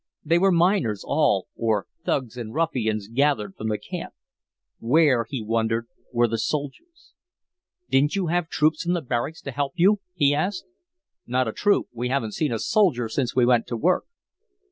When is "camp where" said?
3.77-5.27